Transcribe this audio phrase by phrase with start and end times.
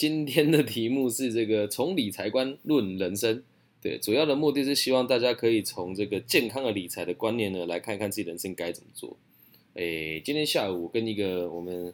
[0.00, 3.42] 今天的题目是这个从理财观论人生。
[3.82, 9.14] 对，主要的目的是希望大家可以从这个健康的理财的观念呢，来看看自己人生该怎么做。
[9.74, 11.92] 诶，今天下午跟一个我们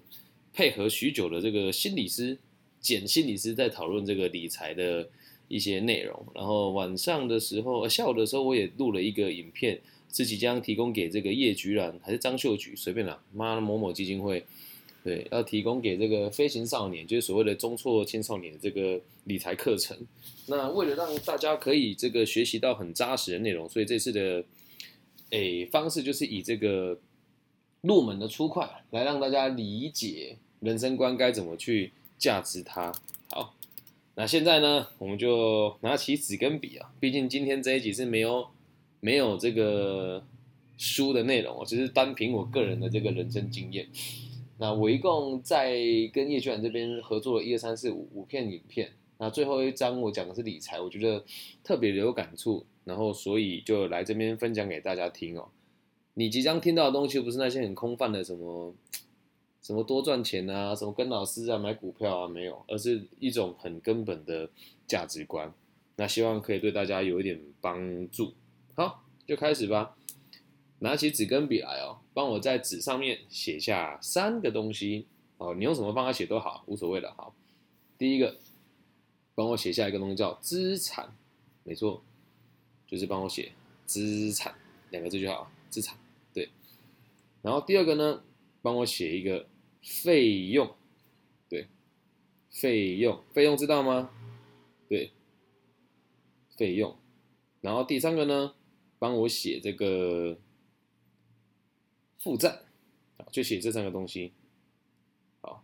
[0.54, 2.38] 配合许久的这个心理师
[2.79, 5.09] 简心理师在讨论这个理财的
[5.49, 6.25] 一些内容。
[6.33, 9.81] 然后晚上的时候，下午的时候我也录了一个影片，
[10.13, 14.45] 是即将提供给这个叶菊兰还是张秀菊，随便啦，妈的某某基金会。
[15.07, 19.97] 对，要提供给这个飞行少年，就是所谓的中辍青少年的这个理财课程。
[20.48, 24.45] 那为了让大家可以这个学习到很扎实的内容，所以这次的
[25.30, 26.98] 诶方式就是以这个
[27.83, 32.92] 入门的粗快来让大家理解人生观该怎么去价值它。
[33.30, 33.55] 好，
[34.16, 38.45] 那现在呢，我们就拿起纸跟笔啊，毕竟今天这一集是没有
[38.98, 40.25] 没有这个
[40.77, 43.86] 书的内容哦，只是单凭我个人的这个人生经验。
[44.59, 45.77] 那我一共在
[46.12, 51.24] 跟叶轩这边合作了一二三四五五片影片，那最后一章我讲的是理财，我觉得
[51.62, 55.48] 特别的有感触，然后所以就来这边分享给大家听哦。
[56.14, 58.75] 你即将听到的东西不是那些很空泛的什么
[59.61, 64.48] 什么多赚钱啊，什么跟老师啊买股票啊没有，而是一种很根本的
[64.86, 65.52] 价值观。
[65.97, 68.33] 那希望可以对大家有一点帮助。
[68.75, 69.97] 好，就开始吧。
[70.80, 75.06] 拿起纸跟笔来哦，帮我在纸上面写下三个东西
[75.38, 75.55] 哦。
[75.55, 77.10] 你用什么方法写都好，无所谓的。
[77.14, 77.34] 好，
[77.96, 78.36] 第一个，
[79.34, 81.16] 帮我写下一个东西叫资产，
[81.64, 82.02] 没错，
[82.86, 83.52] 就是帮我写
[83.86, 84.55] 资产
[84.91, 85.96] 两个字就好，资产
[86.34, 86.50] 对。
[87.40, 88.22] 然后第二个呢，
[88.61, 89.46] 帮我写一个
[89.83, 90.74] 费用，
[91.48, 91.68] 对，
[92.50, 94.11] 费用费用知道吗？
[94.90, 95.11] 对，
[96.55, 96.94] 费用。
[97.62, 98.52] 然后第三个呢，
[98.98, 100.38] 帮我写这个。
[102.27, 102.62] 负债，
[103.16, 104.32] 好，就写这三个东西。
[105.41, 105.62] 好，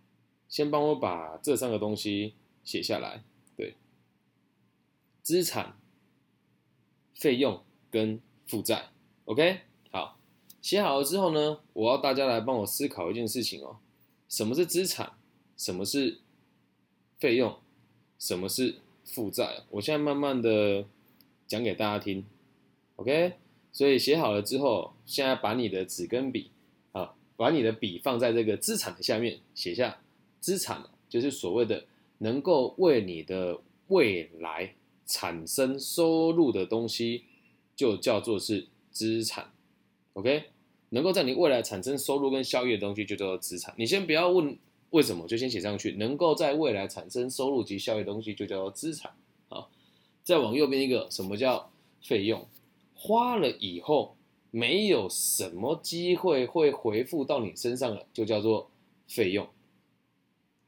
[0.48, 3.24] 先帮我把这三个东西写下来。
[3.56, 3.74] 对，
[5.24, 5.77] 资产、
[7.16, 8.91] 费用跟负债。
[9.24, 10.20] OK，好，
[10.60, 13.78] 写好了之后呢，我要大家来帮我思考一件事情哦：
[14.28, 15.14] 什么是资产？
[15.56, 16.20] 什么是
[17.19, 17.58] 费用？
[18.20, 19.64] 什么是负债？
[19.70, 20.84] 我现在慢慢的
[21.48, 22.25] 讲给大家听。
[22.94, 23.32] OK。
[23.75, 26.51] 所以写好了之后，现在把你的纸跟笔，
[27.37, 29.98] 把你的笔放在这个资产的下面，写下
[30.41, 31.84] 资产，就是所谓的
[32.19, 34.75] 能够为你的未来
[35.06, 37.25] 产生收入的东西，
[37.75, 39.53] 就叫做是资产。
[40.15, 40.44] OK，
[40.91, 43.75] 能够在你未来产生收入跟效益的东西，就叫做资产。
[43.76, 44.56] 你先不要问
[44.91, 45.93] 为什么，就先写上去。
[45.93, 49.10] 能够在未来产生收入及效益的东西，就叫做资产。
[49.49, 49.70] 好，
[50.22, 51.70] 再往右边一个，什么叫
[52.03, 52.47] 费用？
[52.94, 54.16] 花了以后，
[54.52, 58.70] 没有什么机会会回复到你身上了，就叫做
[59.08, 59.48] 费用。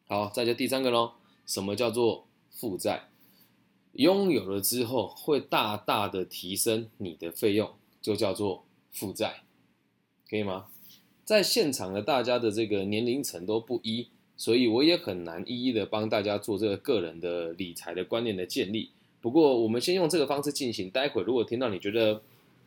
[0.08, 1.12] 好，再就第三个喽，
[1.46, 3.10] 什么叫做负债？
[3.92, 9.42] 拥有了之后会大大的提升你的费用，就叫做负债，
[10.28, 10.66] 可以吗？
[11.22, 18.90] 在现场的大家的这个年龄层都不一，所以我也很难一一的帮大家做这个个人的理财的观念的建立。
[19.20, 20.90] 不过，我们先用这个方式进行。
[20.90, 22.22] 待会如果听到你觉得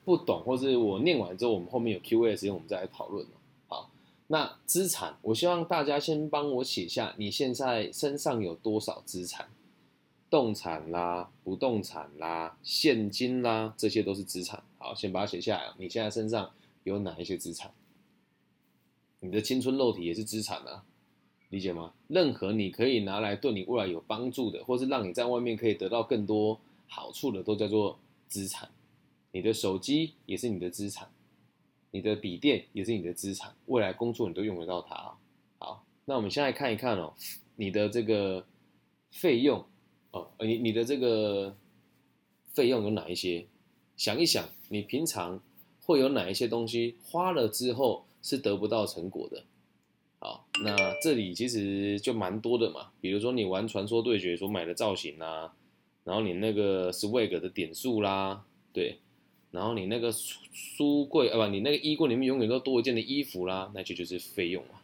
[0.07, 3.27] 不懂，或是我念完之后，我们后面有 Q&A 时间，我们再来讨论
[3.67, 3.91] 好，
[4.27, 9.49] 那资产，我希望大家先帮我写下你现在身上有多少资产，
[10.29, 14.63] 动产啦、不动产啦、现金啦，这些都是资产。
[14.77, 15.73] 好，先把它写下来。
[15.77, 16.49] 你现在身上
[16.85, 17.69] 有哪一些资产？
[19.19, 20.85] 你的青春肉体也是资产啊。
[21.49, 21.91] 理解吗？
[22.07, 26.57] 任何你可以拿来对你未来有帮助的，或是让你在外面可以得到更多
[26.87, 28.69] 好处的，都叫做资产。
[29.31, 31.09] 你的手机也是你的资产，
[31.91, 35.17] 你的笔电也是你的资产，未来工作你都用得到它。
[35.59, 37.13] 好，那我们现在看一看哦，
[37.55, 38.45] 你的这个
[39.11, 39.65] 费用
[40.11, 41.55] 哦，你你的这个
[42.53, 43.45] 费用有哪一些？
[43.95, 45.41] 想一想，你平常
[45.81, 49.43] 会有哪一些东西花了之后是得不到成果的？
[50.19, 55.53] 好，那这里其实就蛮多的嘛，比如说你玩传说对决所买的造型啦，
[56.03, 58.97] 然后你那个 swag 的点数啦，对，
[59.57, 64.81] 然后你那个书书柜啊不，你那个衣柜里面永远都多一件的衣服啦，那就就是费用嘛。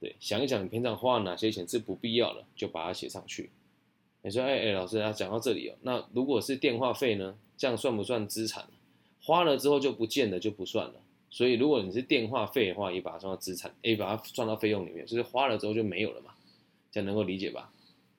[0.00, 3.50] 对，想一想你平常花哪些钱是不必要的，就把它写上去。
[4.22, 8.66] 你说，哎哎，老师啊，讲到这里哦，那如果是电话费呢，这样算不算资产？
[9.22, 10.94] 花了之后就不见了，就不算了。
[11.28, 16.32] 所以，如果你是电话费的话，也把它算到资产，也把它算到费用里面，就是花了之后就没有了嘛，
[16.90, 17.70] 这样能够理解吧？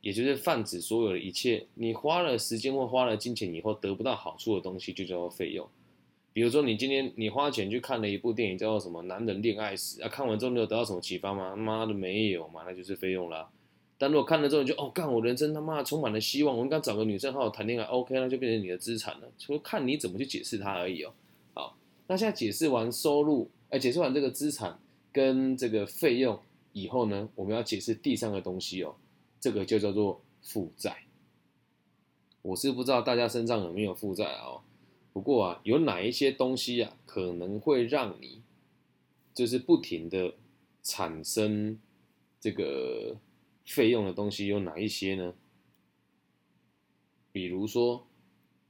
[0.02, 5.68] 也就是泛指所有的一切，你花了时间或花了金钱以后得不到好处的东西，就叫做费用。
[6.34, 10.08] 比如说，你今天你花钱去看了一部电影，叫做什么《男人恋爱史》啊？
[10.08, 11.56] 看完之后你有得到什么启发吗？
[11.56, 13.50] 妈的，没有嘛，那就是费用啦。
[13.98, 19.30] 但如果看了之后你就哦，干我人生他妈充满了希望，我应该找个女生好好谈恋爱，OK，那就变成你的资产了。
[19.38, 21.14] 除了看你怎么去解释它而已哦。
[21.54, 21.78] 好，
[22.08, 24.80] 那现在解释完收入，哎，解释完这个资产
[25.12, 26.40] 跟这个费用
[26.72, 28.96] 以后呢，我们要解释第三个东西哦，
[29.42, 31.04] 这个就叫做负债。
[32.44, 34.64] 我是不知道大家身上有没有负债啊？
[35.12, 38.42] 不过啊，有哪一些东西啊，可能会让你
[39.34, 40.36] 就是不停的
[40.82, 41.78] 产生
[42.40, 43.18] 这个
[43.66, 45.34] 费用的东西有哪一些呢？
[47.32, 48.08] 比如说，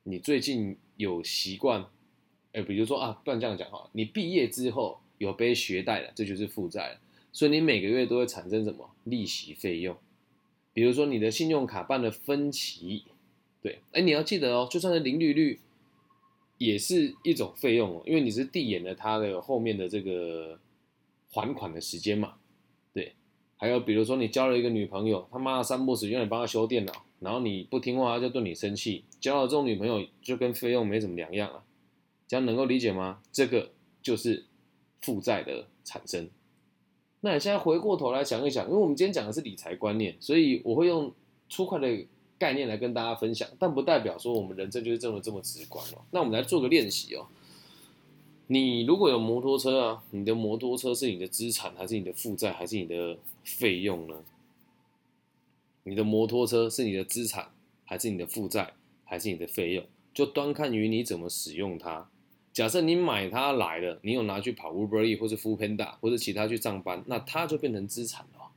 [0.04, 1.86] 你最近有习惯，
[2.54, 7.00] 哎，比如说啊，不然这样讲哈，你毕业之后有背学贷了，这就是负债了，
[7.32, 9.96] 所以你每个月都会产生什么利息费用？
[10.74, 13.04] 比如说你的信用卡办的分期。
[13.62, 15.60] 对，哎，你要记得哦，就算是零利率，
[16.58, 20.60] 也是一种费用哦，因为你是递延了他的后面的这个
[21.30, 22.34] 还款的时间嘛。
[22.92, 23.14] 对，
[23.58, 29.06] 还有比如说你交了一个女朋友，他妈的三不死永远帮他修电脑，然后你不听话，他就对你生气。
[29.20, 31.64] 交了这种女朋友就跟费用没什么两样啊，
[32.28, 33.22] 这样能够理解吗？
[33.32, 33.72] 这个
[34.02, 34.46] 就是
[35.02, 36.28] 负债的产生。
[37.22, 41.12] 那你现在回过头来想一想，因为我们今天讲的是理财观念，所以我会用
[41.50, 42.06] 粗快的。
[42.42, 46.02] 概念来跟大家分享，但不代表说我们人生就是这么这么直观哦。
[46.10, 47.28] 那我们来做个练习哦。
[48.48, 54.16] 你如果有摩托车啊，你的摩托车是你的资产还是你的负债还是你的费用呢？
[55.84, 57.52] 你的摩托车是你的资产
[57.86, 58.74] 还是你的负债
[59.06, 59.86] 还是你的费用？
[60.12, 62.10] 就端看于你怎么使用它。
[62.54, 68.52] 假设你买它来了，你有拿去跑 Uber E 或者 Food Panda 或者其他去上班，那它就变成资产了，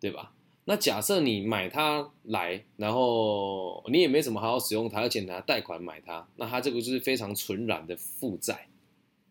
[0.00, 0.32] 对吧？
[0.64, 8.68] 那假设你买它来，然后你也没怎么好好使用它，而且拿贷款买它，那它这个就是非常纯然的负债。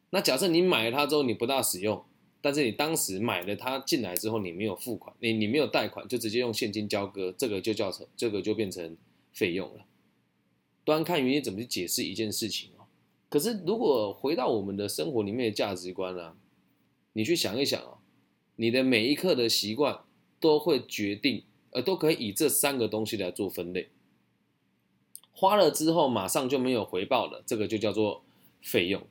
[0.09, 2.03] 那假设你买了它之后你不大使用，
[2.41, 8.97] 但是你当时买了它进来之后你没有付款，你你没有贷款就直接用现金交割，这个就叫成这个就变成
[9.31, 9.85] 费用了。
[10.83, 12.70] 端看于你怎么去解释一件事情。
[13.31, 16.35] 可是如果回到我们的生活里面的价值观啊，
[17.13, 17.97] 你去想一想哦，
[18.57, 20.01] 你的每一刻的习惯。
[20.41, 23.89] 都会决定，呃，都可以以这三个东西来做分类。
[25.31, 28.23] 花了之后马上就没有回报了，这个就叫做
[28.59, 29.03] 费用。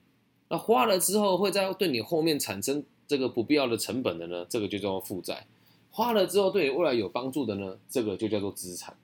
[0.49, 5.46] 那花了之后会在对你后面产生这个不必要的成本的呢，这个就叫做负债。
[5.93, 8.96] 花了之后对你未来有帮助的呢，这个就叫做资产。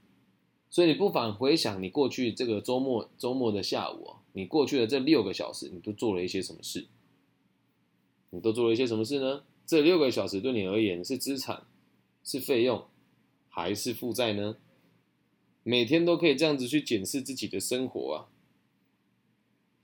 [0.68, 6.84] 所以你不妨回想你过去这个周末周末的下午啊，你过去的这六个小时，你都做了一些什么事？
[8.28, 9.44] 你都做了一些什么事呢？
[9.64, 11.64] 这六个小时对你而言是资产。
[12.22, 12.84] 是费用
[13.48, 14.56] 还是负债呢？
[15.62, 18.28] 每天都可以这样子去检视自己的生活啊！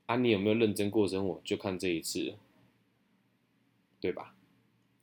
[0.06, 1.40] 啊，你有没有认真过生活？
[1.44, 2.34] 就看这一次了，
[4.00, 4.34] 对吧？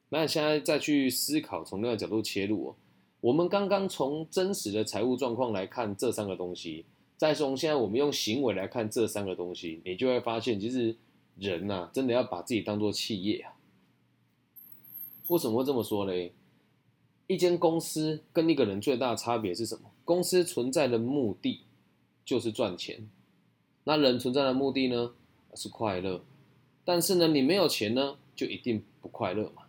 [0.09, 2.75] 那现在再去思考，从另外角度切入哦。
[3.21, 6.85] 我们刚刚从真实的财务状况来看这三个东西，
[7.19, 10.95] 再从现在我们用行为来看这三个东西，你就会发现，其实
[11.37, 13.51] 人呐，真的要把自己当做企业啊。
[15.27, 16.31] 为什么会这么说嘞？
[17.27, 19.91] 一间公司跟一个人最大的差别是什么？
[20.05, 21.63] 公司存在的目的
[22.23, 23.09] 就是赚钱，
[23.83, 25.11] 那人存在的目的呢
[25.55, 26.23] 是快乐。
[26.85, 29.63] 但是呢，你没有钱呢，就一定不快乐嘛。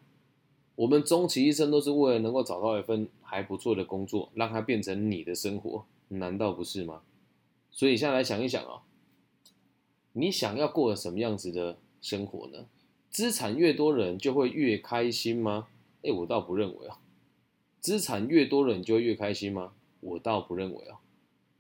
[0.77, 7.03] 我们终其一生都是为了能够找到一份还不错的工作，让它变成你的生活，难道不是吗？
[7.71, 8.83] 所以，下来想一想啊，
[10.13, 12.67] 你想要过什么样子的生活呢？
[13.11, 15.69] 资产越多，人就会越开心吗？
[16.03, 16.99] 哎，我倒不认为啊。
[17.81, 19.73] 资产越多人就会越开心吗？
[20.01, 20.99] 我倒不认为哦，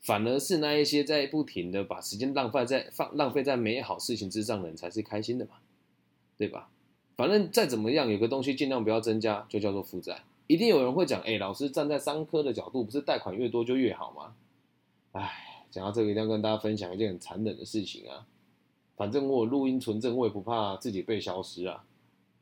[0.00, 5.52] 反而是那一些在不停的把时间浪费在放浪费在美好事情之上的人才是开心的嘛，
[6.37, 6.71] 对吧？
[7.17, 10.23] 反正再怎么样，有个东西尽量不要增加，就叫做负债。
[10.47, 14.35] 一定有人会讲，哎，老师站在商科的角度，不是贷款越多就越好吗？
[15.12, 18.27] 哎，讲到这个，一定要跟大家分享一件很残忍的事情啊。
[18.97, 21.85] 反正我录音存证，我也不怕自己被消失啊。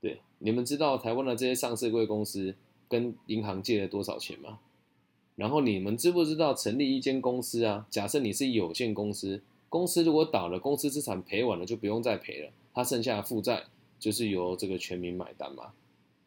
[0.00, 2.54] 对，你们知道台湾的这些上市贵公司？
[2.90, 4.60] 跟银行借了多少钱吗？
[5.36, 7.86] 然后你们知不知道成立一间公司啊？
[7.90, 13.64] 假设你是有限公司，公司如果倒了，公司资产赔完了就不用再赔了，它剩下的负债
[13.98, 15.74] 就是由这个全民买单嘛？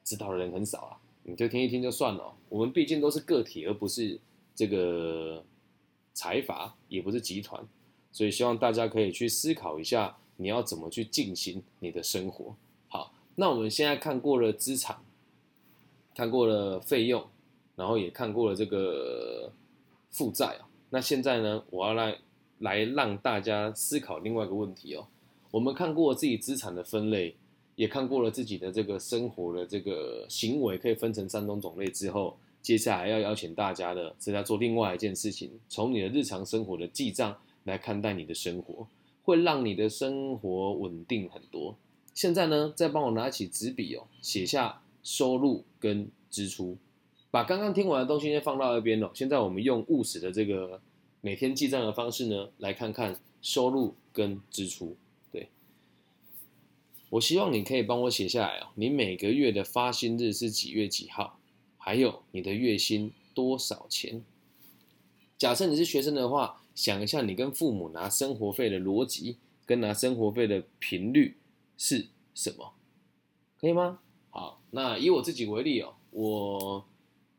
[0.04, 2.32] 知道的人很少啊，你就听一听就算了。
[2.50, 4.20] 我们毕竟都是个体，而不是
[4.54, 5.44] 这个
[6.14, 7.64] 财阀，也不是集团，
[8.12, 12.56] 所以希望大家可以去思考一下，你要怎么去进行你的生活。
[12.88, 14.98] 好，那我们现在看过了资产。
[16.14, 17.26] 看过了费用，
[17.78, 19.50] 然后也看过了这个
[20.10, 20.68] 负债啊。
[20.90, 22.18] 那现在呢，我要来
[22.60, 25.08] 来让大家思考另外一个问题哦。
[25.52, 27.34] 我们看过自己资产的分类，
[27.78, 38.88] 也看过了自己的这个生活的这个行为可以分成三种种类之后，接下来要邀请大家的是在做另外一件事情，从你的日常生活的记账来看待你的生活，
[39.24, 41.76] 会让你的生活稳定很多。
[42.14, 46.78] 现在呢，再帮我拿起纸笔哦，写下收入跟支出，
[47.32, 49.10] 把刚刚听完的东西先放到一边哦。
[49.14, 50.80] 现在我们用务实的这个
[51.22, 54.96] 每天记账的方式呢，来看看收入跟支出。
[55.32, 55.50] 对，
[57.10, 61.40] 我希望你可以帮我写下来哦，你每个月的发薪日是几月几号？
[61.84, 64.24] 还有你的月薪多少钱？
[65.36, 71.38] 假设你是学生的话，想一下你跟父母拿生活费的逻辑，跟拿生活费的频率
[71.76, 72.74] 是什么？
[73.60, 74.00] 可以吗？
[74.30, 76.86] 好，那以我自己为例哦，我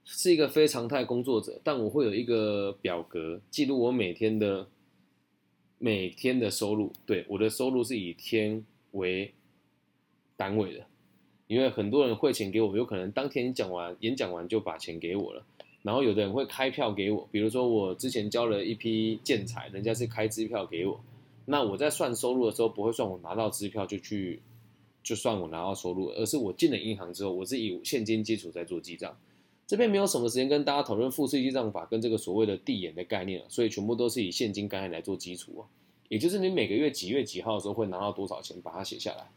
[0.05, 4.69] 是一个非常态工作者，但我会有一个表格记录我每天的
[5.79, 6.93] 每天的收入。
[7.07, 9.33] 对，我的收入是以天为
[10.37, 10.87] 单位的。
[11.53, 15.45] 因为很多人汇钱给我，有可能当天讲完演讲完就把钱给我了，
[15.83, 20.99] 然后有的人会开票给我，比如说我之前交了一批建材，人家是开支票给我，
[21.45, 24.41] 那我在算收入的时候不会算我拿到支票就去
[25.03, 29.15] 就算我拿到收入，而是我进了银行之后，我是以现金基础在做记账。
[29.67, 35.63] 这边没有什么时间跟大家讨论复式记账法跟这个所谓的递延的概念了所以全部都是以现金概念来做基础啊，
[36.09, 39.31] 也就是你每个月几月几号的时候会拿到多少钱，把它写下来。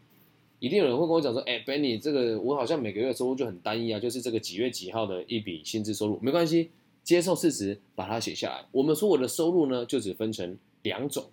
[0.59, 6.69] 一定有人会跟我讲说：“哎，Benny，这个我好像每个月收入就很单一啊，就是这个几月几号的一笔薪资收入，没关系，
[7.03, 8.65] 接受事实，把它写下来。
[8.71, 11.25] 我们说我的收入呢，就只分成两种，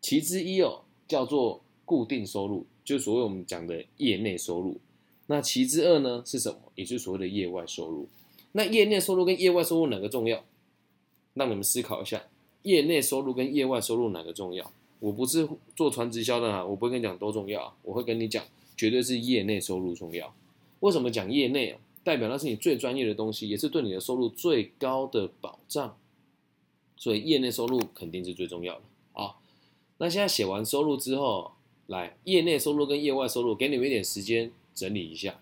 [0.00, 4.78] 其之一哦，叫做固定收入，就所谓我们讲的业内收入。
[5.26, 6.58] 那其之二呢是什么？
[6.74, 8.06] 也就是所谓的业外收入。
[8.52, 10.44] 那业内收入跟业外收入哪个重要？
[11.34, 12.22] 让你们思考一下，
[12.62, 14.70] 业内收入跟业外收入哪个重要？
[15.00, 18.44] 我不是做传直销的啊，我不会跟你讲多重要，我会跟你讲。”
[18.76, 20.34] 绝对是业内收入重要。
[20.80, 21.80] 为什么讲业内啊？
[22.04, 25.96] 代表那是你最专业的东西，也是对你的收入最高的保障。
[26.96, 29.36] 所以业内收入肯定是最重要的啊。
[29.98, 31.52] 那现在写完收入之后，
[31.86, 35.40] 来业内收入跟业外收入，给你们一点时间整理一下。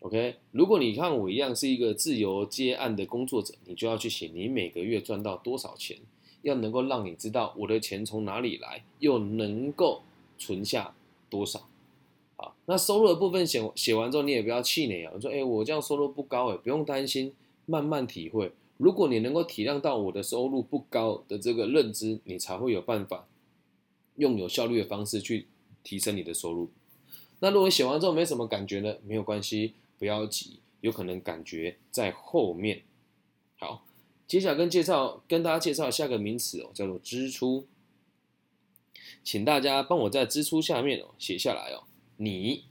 [0.00, 5.98] OK，如果你看我一样是一个自由接案的工作者，你就要去写你每个月赚到多少钱，
[6.42, 10.02] 要能够让你知道我的钱从哪里来，又能够
[10.38, 10.94] 存下
[11.28, 11.68] 多少。
[12.36, 15.12] 啊，那收入的部分写写完之后，你也不要气馁啊。
[15.14, 18.52] 我说，哎，我这样收入不高，哎，不用担心，慢慢体会。
[18.76, 23.26] 如果你能够体谅到我的收入不高的这个认知，你才会有办法
[24.16, 25.46] 用有效率的方式去
[25.82, 26.68] 提升你的收入。
[27.40, 28.96] 那如果写完之后没什么感觉呢？
[29.06, 32.82] 没有关系，不要急，有可能感觉在后面。
[33.58, 33.84] 好，
[34.26, 37.66] 接下来跟介绍跟大家介绍下个名词哦，叫做支出，
[39.24, 41.84] 请大家帮我在支出下面哦写下来哦。
[42.16, 42.64] 你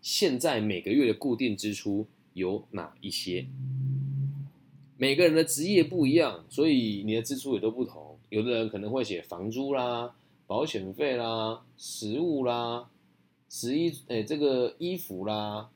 [0.00, 3.46] 现在每个月的固定支出有哪一些？
[4.96, 8.18] 每个人的职业不一样，所以你的支出也都不同。
[8.28, 10.14] 有的人可能会写房租啦、
[10.46, 12.88] 保险费啦、食物啦、
[13.48, 15.68] 食衣诶这个衣服啦，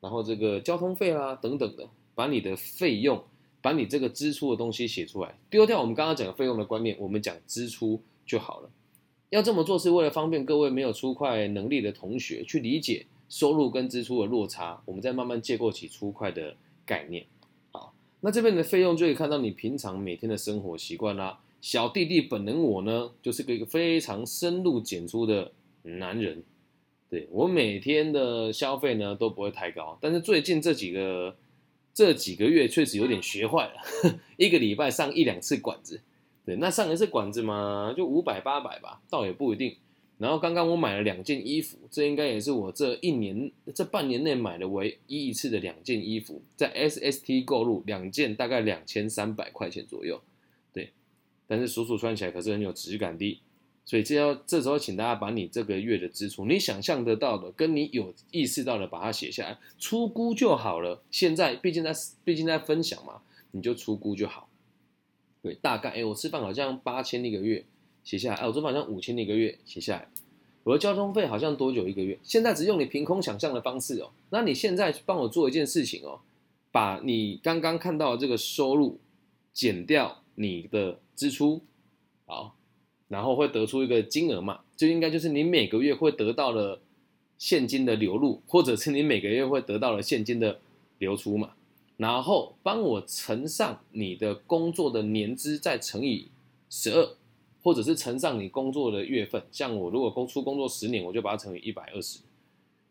[0.00, 3.22] 然后这个交通费啦等等的，把你的费用，
[3.62, 8.70] 把你这个支出的东西写出来，丢掉我们刚刚讲的费用的观念，我们讲支出就好了。
[9.30, 17.24] 要这么做是为了方便各位没有出快能力的同学去理解收入跟支出的落差，我们再慢慢建构起出快的概念。
[17.70, 21.40] 好，那这边的费用就可以看到你平常每天的生活习惯啦。
[21.60, 26.42] 小弟弟本人我呢，就是个一个非常深入简出的男人。
[27.08, 31.36] 对我每天的消费呢都不会太高，但是最近这几个
[31.92, 33.74] 这几个月确实有点学坏了，
[34.38, 36.00] 一个礼拜上一两次馆子。
[36.44, 39.76] 对，那上一次管子嘛，就五百八百吧，倒也不一定。
[40.18, 50.20] 然后刚刚我买了两件衣服，这应该也是我这一年这半年内买的唯一一次的两件衣服，在 SST 购入两件，大概两千三百块钱左右。
[50.74, 50.92] 对，
[51.46, 53.40] 但是叔叔穿起来可是很有质感的。
[53.86, 61.02] 所以这要这时候请大家把你这个月的支出，你想象得到的，跟你有意识到的，把它写下来，出估就好了。
[61.10, 61.92] 现在毕竟在
[62.24, 64.49] 毕竟在分享嘛，你就出估就好。
[65.42, 67.64] 对，大概哎，我吃饭好像八千一个月，
[68.04, 68.36] 写下来。
[68.36, 70.08] 哎，我吃饭好像五千一个月，写下来。
[70.64, 72.18] 我的交通费好像多久一个月？
[72.22, 74.10] 现在只用你凭空想象的方式哦。
[74.28, 76.20] 那你现在去帮我做一件事情哦，
[76.70, 78.98] 把你刚刚看到的这个收入
[79.54, 81.62] 减掉你的支出，
[82.26, 82.54] 好，
[83.08, 84.60] 然后会得出一个金额嘛？
[84.76, 86.80] 就应该就是你每个月会得到的
[87.38, 90.60] 现金的流入，或者是你每个月会得到的现金的
[90.98, 91.52] 流出嘛？
[92.00, 96.30] 然后帮我乘上你的工作的年资，再乘以
[96.70, 97.16] 十二，
[97.62, 99.42] 或者是乘上你工作的月份。
[99.52, 102.20] 像我如果工出工作十年，我就把它乘以一百二十。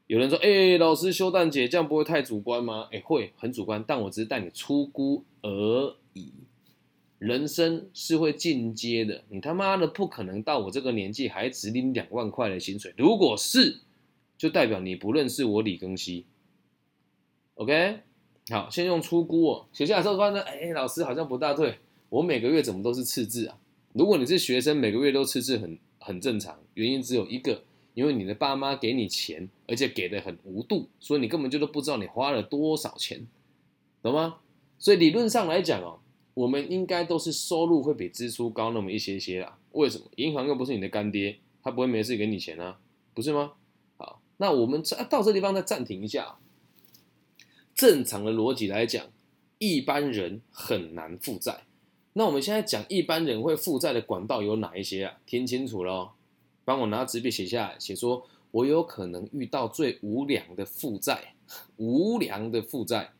[0.05, 2.87] 有人说，哎，老师休蛋姐这样不会太主观吗？
[2.91, 6.31] 哎，会很主观，但我只是带你出估而已。
[7.17, 12.93] 人生是会进阶的，你他妈的不可能到我这个年纪还只领两万块的薪水。
[12.95, 13.79] 如果是，
[14.37, 16.27] 就代表你不认识我李庚希。
[17.55, 18.01] OK，
[18.51, 21.77] 好，先用出估哦，写下来之后发现，哎，老师好像不大对，
[22.09, 23.57] 我每个月怎么都是赤字啊？
[23.93, 27.63] 如果你是学生，每个月都赤字很很正常，原因只有一个，
[27.93, 33.27] 因为你的爸妈给你钱，而且给的很无度，所以你根本就都不知道你花了多少钱，
[34.01, 34.37] 懂吗？
[34.77, 35.99] 所以理论上来讲哦。
[36.35, 39.57] 我们应该都是收入会比支出高那么一些些啦。
[39.73, 40.05] 为什么？
[40.15, 42.79] 银行又不是你的干爹，他不会没事给你钱啊，
[43.13, 43.51] 不是吗？
[43.97, 46.37] 好，那我们到这地方再暂停一下。
[47.79, 49.07] 正常的逻辑来讲，
[49.57, 51.63] 一般人很难负债。
[52.11, 55.17] 那我们现在讲一般人会负债的管道有哪一些啊？
[55.25, 56.11] 听清楚喽，
[56.65, 61.35] 帮我拿纸笔写下来，写说我有可能遇到最无良的负债，
[61.77, 63.13] 无良的负债。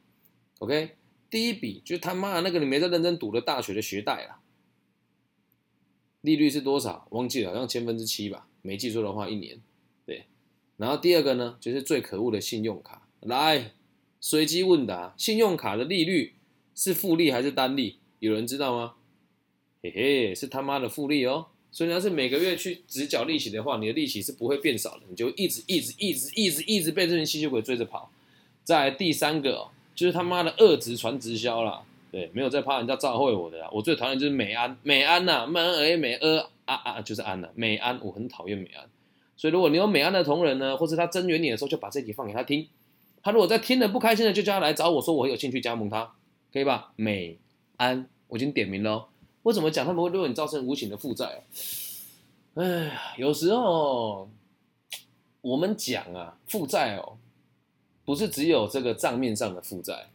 [0.58, 0.98] OK。
[1.30, 4.40] 第一笔就他妈的那个你没在认真读的大学的学贷了，
[6.22, 7.08] 利率是多少？
[7.12, 9.62] 忘记了，好像千分之七吧，没记错的话一年。
[10.08, 10.26] 对，
[10.76, 13.08] 然后第二个呢，就是最可恶的信用卡。
[13.22, 13.74] 来，
[14.20, 16.34] 随机问答，信用卡的利率
[16.76, 17.98] 是复利还是单利？
[18.20, 18.94] 有人知道吗？
[19.82, 21.48] 嘿嘿，是他妈的复利哦。
[21.72, 28.12] 所以要是每个月去只缴利息的话，你的利息是不会变少的，你就一直一直一直一直一直被这群吸血鬼追着跑。
[28.64, 29.68] 在第三个。
[29.96, 33.70] 就是他妈的二直传直销啦，对，没有在怕人家召会我的啦。
[33.70, 38.90] 我最讨厌就是美安，美安呐，美安美安啊啊，就是安呐，美安，我很讨厌美安。
[39.36, 42.66] 所以如果你有美安的同仁呢，或是他增援你的时候，就把这集放给他听。
[43.22, 46.12] 他如果在听了不开心的，就叫他来找我说，我有兴趣加盟他，
[46.52, 46.92] 可以吧？
[46.96, 47.38] 美
[47.78, 48.92] 安，我已经点名了。
[48.92, 49.06] 哦
[49.44, 51.42] 为什么讲他们会对你造成无形的负债？
[52.56, 54.30] 哎，有时候
[55.40, 57.18] 我们讲啊，负债哦。
[58.04, 60.10] 不是只有这个账面上的负债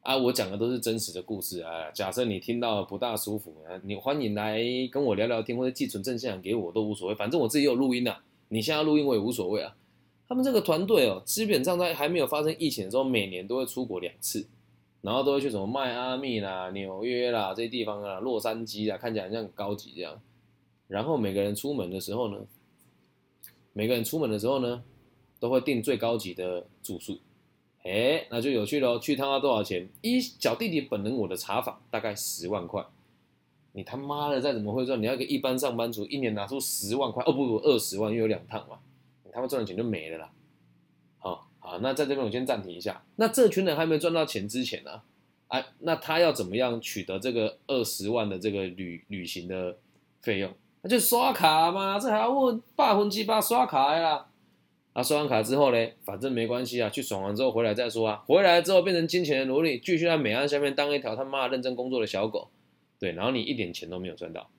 [0.00, 1.90] 啊，我讲的都是真实的故事啊。
[1.92, 4.58] 假设你听到不大舒服，你欢迎来
[4.90, 8.22] 跟我聊聊天，或者寄存正向给我都无所谓，反正我自己有录音啊。
[8.48, 9.76] 你现在录音我也无所谓啊。
[10.30, 14.46] 他们这个团队哦，基本上在还没有发生疫情的时候，每年都会出国两次，
[15.00, 20.22] 然后都会去什么迈阿密啦、纽约啦这些地方啊、洛杉矶啊，看起来像很高级这样。
[20.86, 22.46] 然后每个人出门的时候呢，
[23.72, 24.84] 每个人出门的时候呢，
[25.40, 27.18] 都会订最高级的住宿。
[27.82, 29.00] 哎，那就有趣喽。
[29.00, 29.88] 去一趟要多少钱？
[30.00, 32.86] 一小弟弟本人我的查法大概十万块。
[33.72, 35.02] 你他妈的再怎么会赚？
[35.02, 37.24] 你要给一般上班族一年拿出十万块？
[37.24, 38.78] 哦不不，二十万，因为有两趟嘛。
[39.32, 40.30] 他们赚的钱就没了啦。
[41.18, 43.02] 好，好，那在这边我先暂停一下。
[43.16, 45.02] 那这群人还没赚到钱之前呢？
[45.48, 49.76] 哎，那他要怎么样取得这个二十万的这个旅旅行的
[50.22, 50.52] 费用？
[50.82, 54.26] 那就刷卡嘛，这还要问八分之八刷卡呀？
[54.92, 58.22] 啊，刷完卡之后呢，反正没关系啊，去爽完之后回来再说啊。
[58.26, 62.48] 回来之后变成金钱的奴隶，继续在美安下面当一条他妈认真工作的小狗。
[62.98, 64.50] 对，然后你一点钱都没有赚到。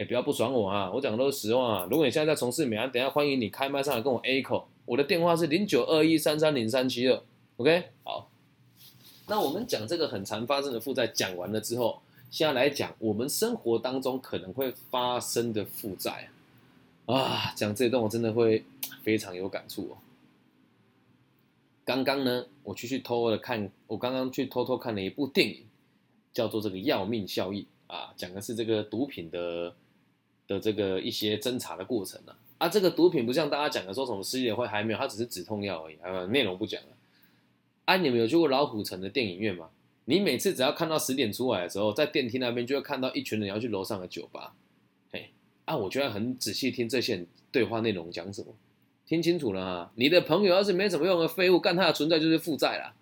[0.00, 1.88] 哎，不要不爽我啊，我讲的都是实话啊。
[1.90, 7.22] 如果你现在在从事美安，等下欢迎你开麦上来跟我 A 口，我的电话是零九二一三三零三七二。
[7.58, 8.30] OK，好。
[9.28, 16.30] 那我们讲这个很常发生的负债讲完了之后，现在来讲我们生活当中可能会发生的负债
[17.04, 18.64] 啊，讲这一段我真的会。
[19.02, 19.96] 非常有感触哦。
[21.86, 25.64] 刚刚呢，我去去偷偷的看，我刚刚去偷偷看了一部电影，
[26.34, 29.74] 叫做《这个要命效应》啊，讲的是这个毒品的
[30.50, 32.34] 的这个一些侦查的过程呢。
[32.58, 36.88] 啊，这个毒品不像大家讲的说什么世界会还没有，它只是止痛药而已，啊，内容不讲了。
[37.84, 39.70] 啊，你们有去过老虎城的电影院吗？
[40.06, 44.54] 你每次只要看到十点出来的时候，在电梯那边就会看到一群人要去楼上的酒吧。
[45.12, 45.30] 嘿，
[45.66, 48.48] 啊，我就要很仔细听这些人对话内容讲什么。
[49.06, 52.94] 听清楚了啊，你的朋友要是没什么用的废物，干他的存在就是负债啦。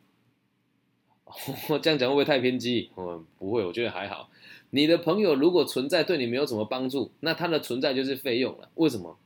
[1.69, 2.91] 我这样讲会不会太偏激？
[2.97, 4.31] 嗯，不会，我觉得还好。
[4.71, 8.69] 你的朋友如果存在对你没有什么帮助，那他的存在就是费用了。
[8.75, 9.17] 为什么？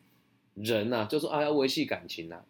[0.54, 2.42] 人呐，就说啊要维系感情呐。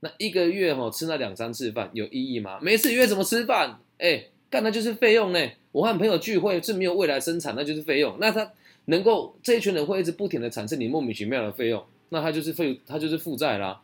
[0.00, 2.58] 那一个月哈吃那两三次饭有意义吗？
[2.62, 3.78] 每次约怎么吃饭？
[3.98, 5.48] 哎，干那就是费用呢。
[5.72, 8.16] 我和朋友聚会是没有未来生产，那就是费用。
[8.18, 8.50] 那他
[8.86, 11.84] 能够这一群人会一直不停的产生你莫名其妙的费用。
[12.08, 13.82] 那他就是费，他就是负债啦，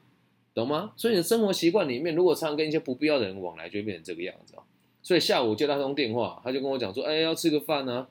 [0.54, 0.92] 懂吗？
[0.96, 4.62] 所以你的生活习惯里面，如果常跟一些不必要的人往来，就会变成这个样子啊。
[5.06, 8.08] 所以下午接到他通电话，他就跟我讲说：“哎，要吃个饭呢。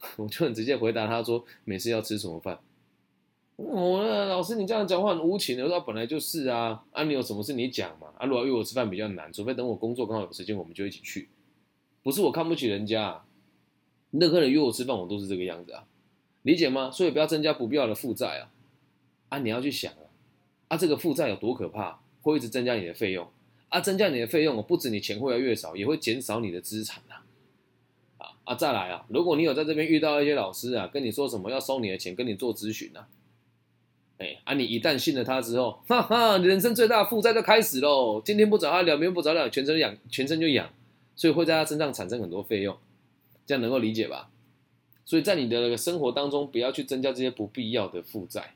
[0.16, 2.58] 我就很直接回答他说：“每次要吃什么饭？”
[3.56, 5.64] 我老师，你这样讲话很无情的。
[5.64, 8.06] 我说：“本来就是啊，啊，你有什么事你讲嘛。
[8.16, 11.28] 啊，如果约我吃饭比较难，除非等我工作刚好有时间，我们就一起去。
[12.02, 13.22] 不是我看不起人家，
[14.12, 15.84] 任何人约我吃饭，我都是这个样子啊，
[16.44, 16.90] 理解吗？
[16.90, 18.48] 所以不要增加不必要的负债啊。”
[19.28, 20.08] 啊，你要去想啊，
[20.68, 22.00] 啊，这个负债有多可怕？
[22.22, 23.28] 会一直增加你的费用
[23.68, 27.24] 啊，增加你的费用，不止你钱会越来越少，也会减少你的资产啊。
[28.18, 33.06] 啊啊，再来啊，如果你有在这边遇到一些老师啊，跟你说什么要收你的钱，跟你做咨询啊，
[34.18, 38.22] 哎啊，你一旦信了他之后，哈哈，人生最大负债就开始喽。
[38.24, 40.70] 今天不找他聊，明天不找聊，全身养，全身就养，
[41.14, 42.76] 所以会在他身上产生很多费用，
[43.46, 44.30] 这样能够理解吧？
[45.04, 48.54] 所以在你的生活当中，不要去增加这些不必要的负债。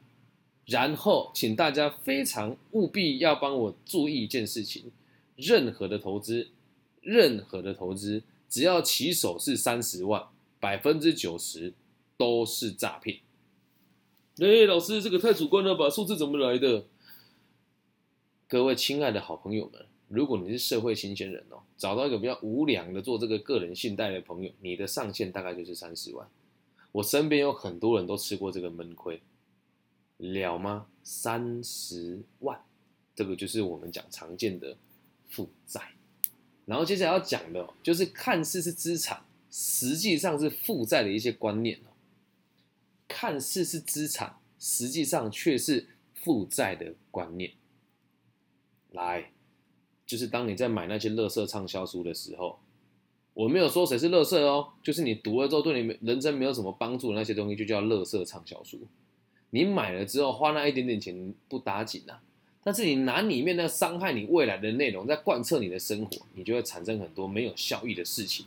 [0.67, 4.93] 然后，请大家非常务必要帮我注意一件事情：
[5.43, 6.51] 任何的投资，
[7.01, 10.29] 任何的投资，只要起手是三十万，
[10.61, 11.75] 百分之九十
[12.17, 13.19] 都是诈骗。
[14.39, 15.91] 哎，老师，这个太主观了吧？
[15.91, 16.85] 数字怎么来的？
[18.47, 26.29] 各位亲爱的好朋友们，如果你是社会新鲜人哦，找到一个比较无良的做这个个人信贷的朋友，你的上限大概就是三十万。
[26.93, 29.21] 我身边有很多人都吃过这个闷亏，
[30.19, 30.87] 了吗？
[31.03, 32.61] 三十万，
[33.17, 34.77] 这个就是我们讲常见的
[35.33, 35.81] 负债。
[36.67, 41.91] 然后接下来要讲的，就是看似是资产，实际上是负债的一些观念哦。
[43.09, 47.53] 看似是资产，实际上却是负债的观念。
[48.93, 49.33] 来，
[50.07, 52.61] 就是当你在买那些乐色畅销书的时候。
[53.35, 58.87] 我没有说谁是乐色哦，就是你读了之后对你人生没有什么帮助的那些东西，就叫乐色畅销书。
[59.49, 62.23] 你买了之后花那一点点钱不打紧啊，
[62.65, 68.47] 但是你拿里面那伤害你未来的内容在贯彻你的生活，你就会产生很多没有效益的事情。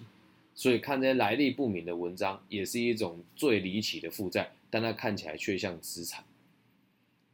[0.55, 6.23] 所以看这些来历不明的文章，也是一种最离奇的负债，但它看起来却像资产。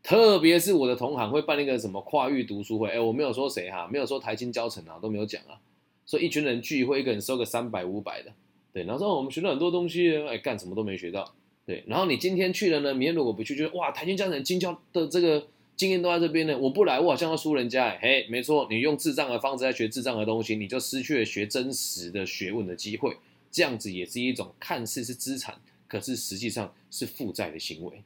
[0.02, 5.62] 特别是我的同行会办那个什么跨域读书会，哎，我没有说谁哈，没有说台青教程啊，都没有讲啊。
[6.08, 8.34] 所以一群人聚会，一个人收个三百五百的，
[8.74, 11.32] 对，然后说我们学了很多东西，哎，干什么都没学到，
[11.68, 15.46] 对，然后你今天去了呢，明天如果不去，就是哇，台军教人金教的这个
[15.82, 23.18] 经验都在这边呢，我不来，我好像要输人家，哎，嘿，没错，你用智障的方式在学智障的东西，你就失去了学真实的学问的机会，
[23.50, 28.04] 这样子也是一种看似是资产，可是实际上是负债的行为。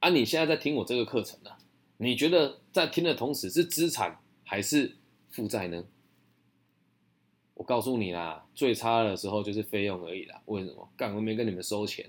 [0.00, 1.50] 啊，你现在在听我这个课程呢，
[1.96, 4.96] 你觉得在听的同时是资产还是
[5.30, 5.82] 负债呢？
[7.54, 10.42] 我告诉你啦，最差的时候就是费用而已啦。
[10.44, 10.86] 为什么？
[10.94, 12.04] 干我没跟你们收钱，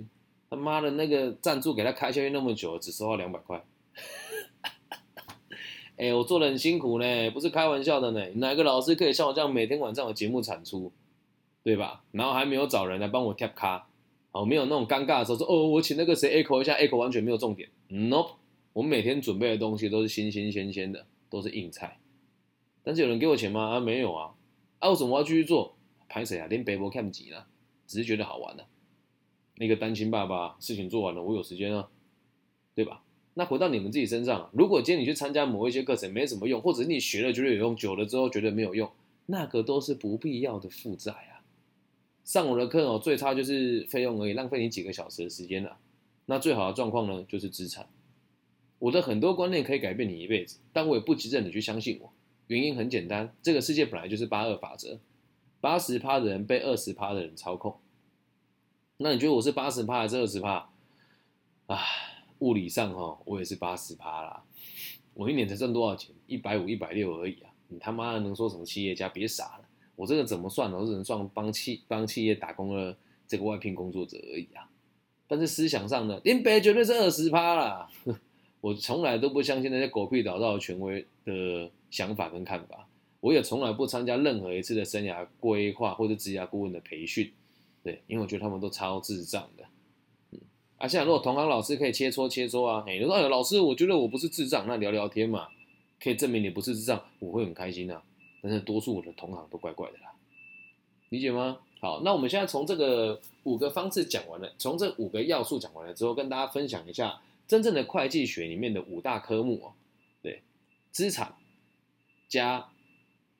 [0.50, 3.64] 他妈的那个赞助给他开下去那么久，只收到两百块。
[5.98, 8.24] 哎，我做的很辛苦呢，不是开玩笑的呢。
[8.36, 10.92] 哪个老师可以像我这样每天晚上有节目产出，
[11.64, 12.04] 对吧？
[12.12, 13.90] 然后还没有找人来帮我贴卡，
[14.32, 17.70] 哦，没有那种尴尬的时候说，哦，我请那个谁 echo 一下，echo 完全没有重点。
[17.88, 18.26] No，
[18.74, 22.00] 我每天准备的东西都是新新鲜鲜的，都是硬菜。
[22.84, 23.70] 但是有人给我钱吗？
[23.70, 24.36] 啊，没有啊。
[24.80, 25.76] 啊，为什么我要继续做？
[26.08, 26.46] 拍谁啊？
[26.48, 27.44] 连 baby 都看不起呢，
[27.88, 28.64] 只是觉得好玩呢。
[29.56, 31.90] 那个单亲爸爸事情做完了，我有时间啊，
[32.76, 33.02] 对吧？
[33.38, 38.92] 那回到你们自己身上，如果今天你去参加某一些课程没什么用，或者是你学了觉得有用，久了之后觉得没有用，
[39.28, 41.46] 那个都是不必要的负债啊。
[42.24, 45.78] 上我的课哦，最差就是费用而已，浪费你几个小时的时间了。
[46.26, 47.88] 那最好的状况呢，就是资产。
[48.80, 52.12] 我的很多观念可以改变你一辈子，但我也不急着你去相信我。
[52.48, 55.00] 原因很简单，这个世界本来就是八二法则，
[55.62, 57.78] 八十趴的人被二十趴的人操控。
[58.98, 60.70] 那你觉得我是八十趴还是二十趴？
[61.68, 61.78] 啊，
[62.40, 64.44] 物理上哈，我也是八十趴啦。
[65.14, 66.16] 我一年才挣多少钱？
[66.28, 67.50] 一百五、一百六而已啊！
[67.68, 69.10] 你他妈的能说什么企业家？
[69.10, 70.78] 别傻了，我这个怎么算呢？
[70.78, 72.96] 我只能算帮企帮企业打工的
[73.28, 74.70] 这个外聘工作者而已啊。
[75.28, 77.90] 但是思想上呢，林北绝对是二十趴啦。
[78.62, 81.72] 我从来都不相信那些狗屁倒灶的权威的。
[81.90, 82.86] 想法跟看法，
[83.22, 87.32] 我也从来不参加任何一次的生涯规划或者职业顾问的培训，
[87.82, 89.64] 对，因为我觉得他们都超智障的。
[90.78, 95.48] 啊，现在如果同行老师可以切磋切磋啊，哎，说哎，老师，我觉得我不是智障，那聊聊天嘛，
[96.00, 98.02] 可以证明你不是智障，我会很开心啊。
[98.42, 100.14] 但是多数我的同行都怪怪的啦，
[101.10, 101.58] 理解吗？
[101.80, 109.74] 好，那我们现在从这个五个方式讲完了，从这五个要素讲完了之后，跟大家分享一下真正的会计学里面的五大科目哦，
[110.22, 110.42] 对，
[110.92, 111.36] 资产。
[112.30, 112.72] 加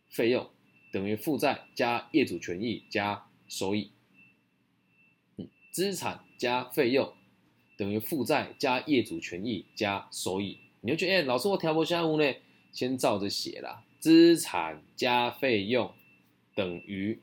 [0.08, 0.50] 费用
[0.94, 3.92] 等于负债加业主权益加收益。
[5.36, 7.14] 嗯，资产加费用
[7.78, 10.58] 等于负债加业主权益加收益。
[10.82, 12.34] 你就觉得，哎，老师我调拨项目呢？
[12.74, 13.84] 先照着写啦。
[14.00, 15.92] 资产加费用
[16.56, 17.20] 等于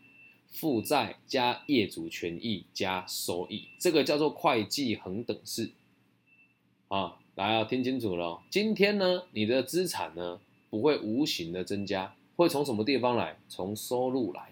[0.50, 5.70] 负债加业主权益加收益，这个叫做会计恒等式。
[6.88, 8.40] 啊，来啊，听清楚了。
[8.50, 10.40] 今天呢，你的资产呢？
[10.70, 13.36] 不会无形的增加，会从什么地方来？
[13.48, 14.50] 从收入来，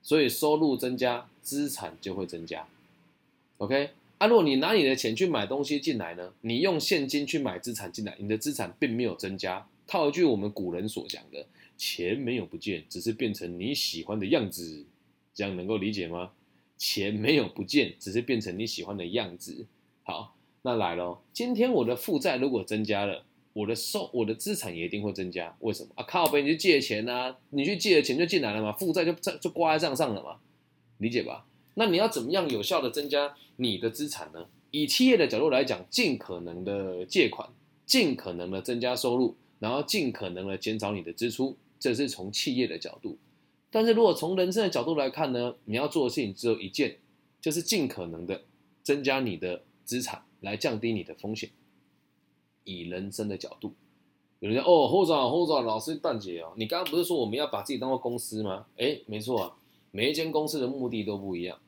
[0.00, 2.68] 所以收入增加，资产就会增加。
[3.58, 3.90] OK，
[4.20, 6.34] 啊，如果你拿你的钱去买东西进来呢？
[6.42, 11.46] 你用现金去买资产进来，你的资产并没有增加，套一句我们古人所讲的，
[11.78, 14.84] 钱没有不见，只是变成你喜欢的样子，
[15.32, 16.32] 这样能够理解吗？
[16.76, 19.66] 钱没有不见，只是变成你喜欢的样子。
[20.02, 25.56] 好，那来咯，今天我的负债如果增加了，我的收我的资产也一定会增加。
[25.60, 26.04] 为什么啊？
[26.06, 30.36] 靠呗，你去借钱啊，你去借的钱就进来了嘛，负债就就挂在账上了嘛，
[30.98, 31.46] 理解吧？
[31.74, 34.46] 那你要怎么样有效的增加你的资产呢？
[34.72, 37.48] 以企业的角度来讲，尽可能的借款，
[37.86, 43.18] 尽可能的增加收入，然后尽可能的减少你的支出，这是从企业的角度。
[43.70, 46.98] 但是如果从人生的角度来看呢，你要做的事情只有一件，
[47.40, 48.42] 就是尽可能的
[48.82, 51.50] 增加你的资产，来降低你的风险。
[52.64, 53.72] 以人生的角度，
[54.38, 58.66] 有人说哦，或者或者老师断解哦，你刚刚不是说我们要把自己当做公司吗？
[58.76, 59.56] 哎，没错啊。
[59.90, 61.58] 每一间公司的目的都不一样。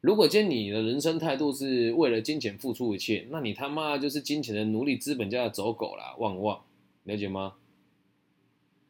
[0.00, 6.14] 如果今天你的人生态度是为了金钱付出一切，那你他妈就是金钱的奴隶、资本家的走狗啦！
[6.18, 6.60] 旺旺，
[7.04, 7.54] 了解吗？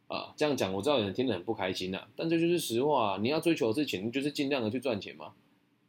[0.09, 3.19] 啊，这样讲我知道有人听得很不开心呐，但这就是实话。
[3.21, 5.33] 你要追求的事情，就是尽量的去赚钱嘛。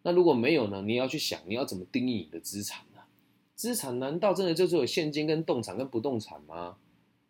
[0.04, 0.82] 那如果没有呢？
[0.82, 3.00] 你要去想，你要怎么定义你的资产呢？
[3.56, 6.76] 资产难道真的就只有现金、跟动产、跟不动产吗？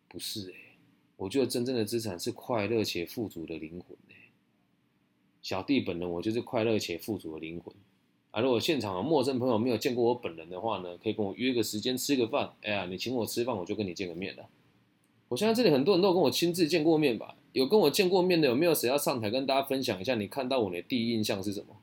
[0.08, 0.76] 不是哎，
[1.16, 3.96] 我觉得真正的资产是快乐且富足的灵魂。
[5.44, 7.74] 小弟本人，我就是快乐且富足的灵魂
[8.30, 8.40] 啊！
[8.40, 12.54] 如果现场有陌生朋友没有见过我本人的话呢，可以跟我约个时间吃个饭。
[12.62, 14.48] 哎呀，你请我吃饭，我就跟你见个面了。
[15.28, 17.36] 我相信这里很多人都跟我亲自见过面吧？
[17.52, 20.14] 有跟我见过面的，有没有谁要上台跟大家分享一下？
[20.14, 21.76] 你看到我的第一印象是什么？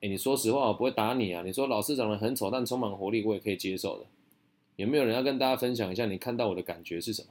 [0.00, 1.44] 哎，你说实话，我不会打你啊！
[1.46, 4.06] 你说老师长得很丑，但充满活力，我也可以接受的。
[4.74, 7.28] 有没有人要跟大家分享一下你看到我的感觉是什么？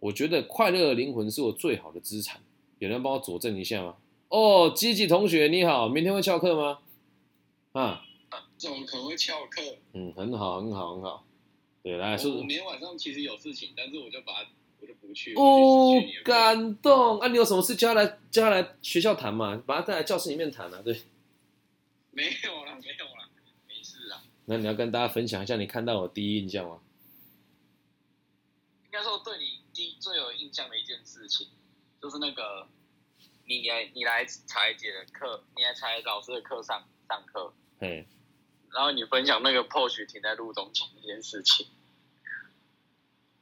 [0.00, 2.40] 我觉得快乐的灵魂是我最好的资产。
[2.80, 3.96] 有人帮我佐证一下吗？
[4.28, 6.80] 哦，积极同学你好，明天会翘课吗？
[7.72, 8.04] 啊，
[8.58, 9.62] 怎么可能会翘课？
[9.94, 11.24] 嗯，很好，很好，很好。
[11.82, 14.46] 对，来，我明天晚上其实有事情，但是我就把
[14.80, 15.34] 我就不去。
[15.34, 17.28] 哦，感动啊！
[17.28, 19.62] 你有什么事叫他来叫他来学校谈嘛？
[19.64, 21.00] 把他带来教室里面谈啊，对。
[22.10, 23.28] 没有了，没有了，
[23.66, 24.22] 没事啊。
[24.44, 26.80] 那你要跟大家分享一下你看到我第一印象吗？
[28.84, 31.48] 应该说对你第最有印象的一件事情，
[32.02, 32.66] 就是那个。
[33.48, 38.04] 你来，你来彩姐的课，你来彩老师的课上上课，嗯，
[38.70, 41.66] 然后你分享那个 POS 停在路中间这件事情。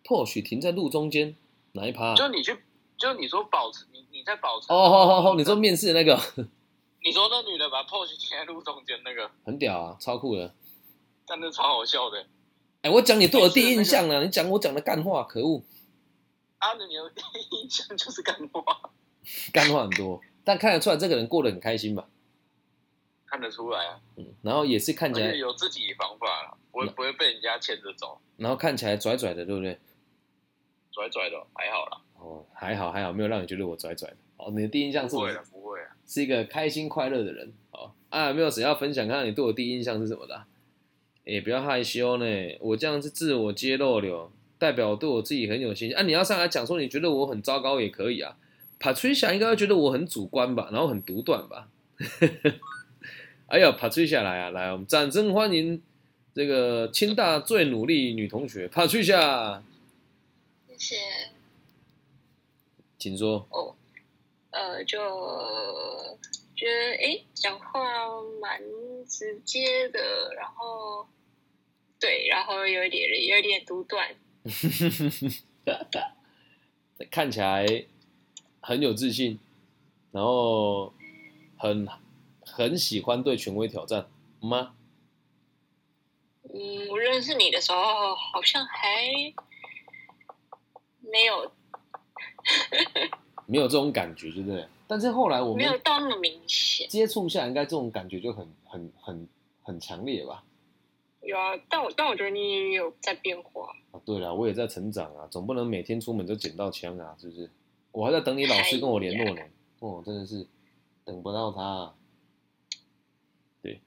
[0.04, 1.34] POS 停在路中间
[1.72, 2.14] 哪一趴？
[2.14, 2.56] 就你去，
[2.96, 4.72] 就你说保持，你你在保持。
[4.72, 6.14] 哦好好好，你说面试那个。
[7.02, 9.28] 你说那女的把 POS 停在路中间那个。
[9.44, 10.54] 很屌啊，超酷的。
[11.26, 12.24] 真的超好笑的。
[12.82, 15.64] 哎，我讲你对我第一印象了，你讲我讲的干话，可恶。
[16.58, 18.92] 啊，你的第一印象就是干话。
[19.52, 22.08] 干话很多，但看得出来这个人过得很开心吧？
[23.26, 28.20] 看得出来啊，嗯，然后也是看起来有自己方法了，不会不会被人家牵着走。
[28.36, 29.78] 然后看起来拽拽的，对不对？
[30.92, 32.00] 拽拽的还好啦。
[32.18, 34.16] 哦，还好还好，没有让你觉得我拽拽的。
[34.36, 35.16] 哦，你的第一印象是？
[35.16, 37.52] 不会的，不会啊，是一个开心快乐的人。
[37.72, 40.44] 哦啊，没有谁要分享，看看你对我第一印象是什么的？
[41.26, 42.24] 哎，不要害羞呢，
[42.60, 45.96] 我这样是自我揭露了，代表对我自己很有信心。
[45.96, 48.36] 啊，你要上来讲说你觉得我很糟糕也可以啊。
[48.78, 51.68] Patricia 应该会觉得我很主观吧，然后很独断吧。
[53.48, 55.82] 哎呀，Patricia 来啊，来，我们掌声欢迎
[56.34, 59.62] 这个清大最努力女同学 Patricia。
[60.68, 60.96] 谢谢。
[62.98, 63.46] 请说。
[63.50, 63.74] 哦，
[64.50, 64.98] 呃，就
[66.54, 67.80] 觉得哎，讲话
[68.42, 68.60] 蛮
[69.08, 71.06] 直接的，然后
[71.98, 74.14] 对，然后有一点有一点独断。
[77.10, 77.64] 看起来。
[78.66, 79.38] 很有自信，
[80.10, 80.92] 然后
[81.56, 81.86] 很
[82.44, 84.08] 很喜欢对权威挑战
[84.40, 84.74] 吗？
[86.52, 89.06] 嗯，我认识你的时候好像还
[91.00, 91.52] 没有，
[93.46, 94.66] 没有这种感觉，对不对？
[94.88, 99.28] 但是后来我们没有到那么明显接触下，应该这种感觉就很很很
[99.62, 100.42] 很强烈吧？
[101.22, 104.00] 有啊，但我但我觉得你也有在变化啊。
[104.04, 107.48] 对了，我也在成长啊，总不能每天出门就捡到枪啊，是不是？
[107.96, 109.40] 我还在等你老师跟我联络呢，
[109.78, 110.46] 哦，真的是
[111.02, 111.94] 等不到他。
[113.62, 113.80] 对，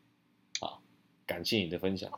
[0.60, 0.82] 好，
[1.28, 2.10] 感谢你的分享。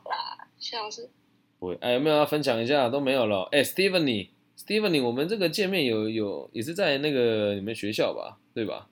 [0.58, 1.10] 谢老师。
[1.58, 2.88] 不会，哎，有没有要分享一下？
[2.88, 3.46] 都没有了。
[3.52, 8.40] 哎，Stephanie，Stephanie，我们这个见面有有也是在那个你们学校吧？
[8.54, 8.88] 对吧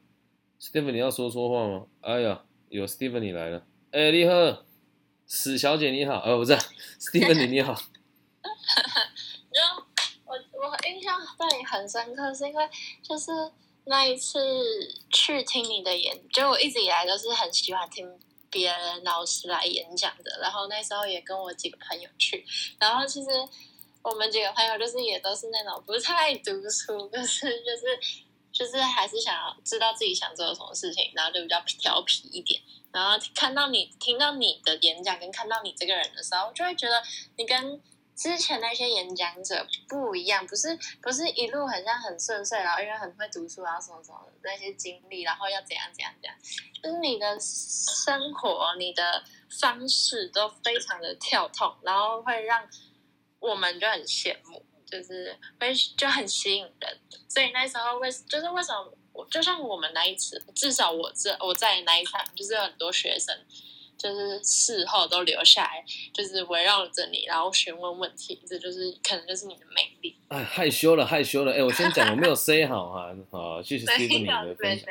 [0.60, 1.86] ？Stephanie 要说说话吗？
[2.02, 3.66] 哎呀，有 Stephanie 来了。
[3.92, 4.34] 哎，你好，
[5.26, 6.22] 史小姐你好。
[6.22, 7.74] 哦，不是，Stephanie 你好。
[10.26, 12.68] 我印象对你很深刻，是因为
[13.02, 13.32] 就是
[13.84, 14.38] 那一次
[15.10, 18.06] 去听你的演，就我一直以来都是很喜欢听
[18.50, 20.38] 别人老师来演讲的。
[20.42, 22.44] 然后那时候也跟我几个朋友去，
[22.78, 23.30] 然后其实
[24.02, 27.98] 我们几个朋友就是也都是那种不太读书，可是就是
[28.52, 32.60] 就是还是想要知道自己想做什么事情，然后就比较调皮一点。
[32.92, 37.02] 然后看到你听到你的演讲跟看到你这个人的时候，就会觉得
[37.36, 37.80] 你跟
[38.20, 46.36] 之前那些演讲者不一样，不是不是一路很像很顺遂，然后因为很会读书，然后什么什么那些经历，然后要怎样怎样怎样，
[46.82, 49.24] 就是你的生活你的
[49.58, 52.68] 方式都非常的跳痛，然后会让
[53.38, 59.26] 我们就很羡慕，就是会就很吸引人，所以那时候为就是为什么我？
[59.30, 63.34] 就像我们那一次，至少我这我在那一场，就是有很多学生，
[64.00, 70.16] 就是事后都留下来，就是围绕着你，然后询问问题，这就是可能就是你的魅力。
[70.28, 71.52] 哎，害羞了，害羞了。
[71.52, 74.88] 哎，我先讲，我没有 say 好哈， 好，谢谢 Steve 你的分享。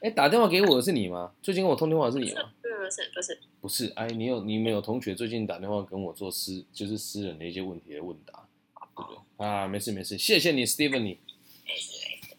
[0.00, 1.32] 哎，打电话给我的是你吗？
[1.42, 2.50] 最近跟我通电话是你吗？
[2.62, 3.38] 不是，不是，不是。
[3.60, 8.48] 不是，哎，你有你没有同学最近打电话跟我做私，就是私人的一些问题的问答，
[8.96, 9.46] 对不对？
[9.46, 11.18] 啊，没事没事，谢谢你 Steve 你。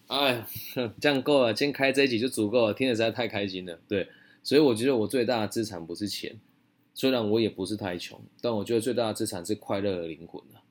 [0.08, 0.46] 哎，
[1.02, 3.78] 这样够了，今天开这一集就足够了，听得实在太开心了。
[3.90, 4.08] 对，
[4.48, 6.40] 所以我觉得我最大的资产不是钱，
[6.94, 10.64] 虽然我也不是太穷，但我觉得最大的资产是快乐的灵魂啊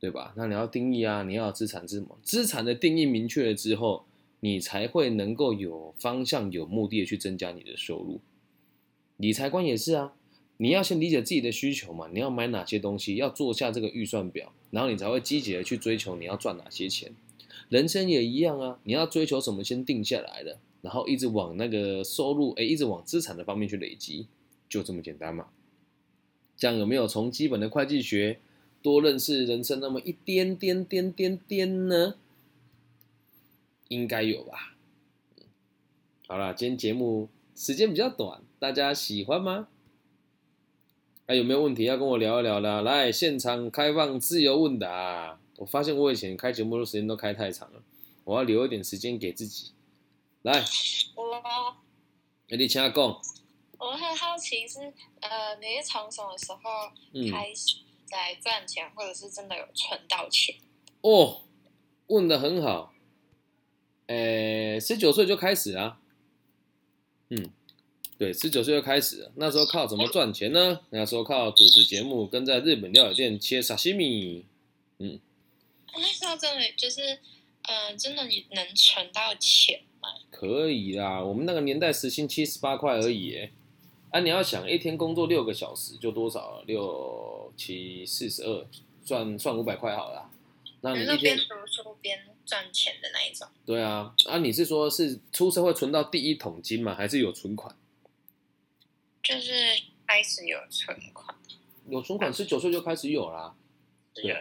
[0.00, 0.34] 对吧？
[0.36, 2.18] 那你要定义啊，你要资产是什么？
[2.24, 4.06] 资产的定义明确了之后，
[4.40, 8.20] 你才会能够有方向、有目的的去增加你的收入。
[9.18, 10.12] 理财观也是啊，
[10.56, 17.12] 你要先理解自己的需求嘛，你要买哪些东西，要做下这个预算表，然后你才会积极的去追求你要赚哪些钱。
[17.68, 24.26] 人生也一样啊，你要追求什么，先定下来了，然后一直往那个收入，哎，一直往资产的方面去累积，
[24.68, 25.48] 就这么简单嘛。
[26.56, 28.38] 这样有没有从基本的会计学
[28.82, 32.14] 多认识人生那么一点点点点点呢？
[33.88, 34.76] 应该有吧。
[36.28, 39.68] 好了，今天节目时间比较短，大家喜欢吗？
[41.26, 42.82] 还有没有问题要跟我聊一聊的？
[42.82, 45.38] 来，现场开放自由问答。
[45.56, 47.82] 我发现我以前开节目的时间都开太长了，
[48.24, 49.72] 我要留一点时间给自己。
[50.42, 50.64] 来，
[51.16, 51.76] 我，
[52.48, 53.20] 你请讲。
[53.78, 54.80] 我很好奇是，
[55.20, 56.60] 呃，你是从什么时候
[57.30, 57.76] 开始
[58.06, 60.54] 在赚钱，或者是真的有存到钱？
[61.02, 61.42] 哦，
[62.06, 62.94] 问的很好。
[64.06, 66.00] 呃，十九岁就开始啊。
[67.28, 67.52] 嗯，
[68.16, 69.32] 对，十九岁就开始了。
[69.36, 70.80] 那时候靠怎么赚钱呢？
[70.88, 74.46] 那时候靠主持节目，跟在日本料理店切沙西米。
[74.96, 75.20] 嗯。
[75.92, 77.20] 那时候真的就是，
[77.64, 80.08] 嗯，真的你能存到钱吗？
[80.30, 83.52] 可以啦，我们那个年代时薪七十八块而已，哎，
[84.10, 86.62] 啊，你要想一天工作六个小时就多少？
[86.66, 88.66] 六七四十二，
[89.04, 90.30] 赚算五百块好了。
[90.80, 93.46] 那你一边读书边赚钱的那一种？
[93.66, 96.94] 对啊，啊，你是说是出社会存到第一桶金吗？
[96.94, 97.76] 还是有存款？
[99.22, 99.52] 就是
[100.06, 101.36] 开始有存款。
[101.88, 103.54] 有存款，十九岁就开始有啦。
[104.14, 104.34] 对。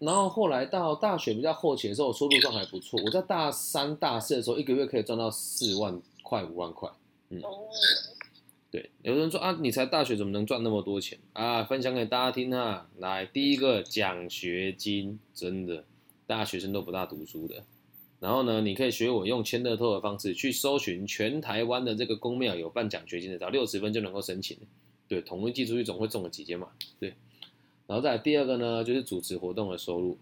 [0.00, 3.00] 然后后来到大学比较后期的时候，收入上还不错。
[3.04, 6.90] 我在大三、大四的时候，一个月可以赚到四万块、五万块。
[7.30, 7.40] 嗯，
[8.70, 8.90] 对。
[9.02, 11.64] 有人说啊，你才大学怎么能赚那么多钱啊？
[11.64, 12.86] 分享给大家听啊！
[12.98, 15.84] 来，第一个奖学金，真的，
[16.26, 17.64] 大学生都不大读书的。
[18.20, 24.58] 然后呢，你可以学我用签乐透的方式去搜寻全台湾的这个公庙有办奖学金的，只要六十分就能够申请。
[25.06, 26.68] 对，统一寄出去总会中个几间嘛。
[27.00, 27.14] 对。
[27.88, 30.16] 然后再第二个呢，就是主持活动的收入。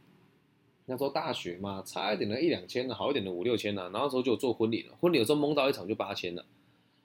[0.87, 3.91] 那时候大学嘛，差一点的一两千，好一点的五六千呢。
[3.93, 6.47] 然后时候就做婚礼了，婚礼有时候蒙到一场就八千了。